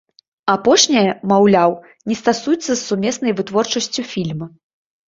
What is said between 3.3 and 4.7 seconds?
вытворчасцю фільма.